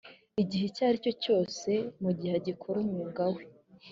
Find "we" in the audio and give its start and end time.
3.33-3.41